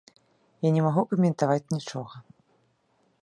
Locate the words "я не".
0.67-0.81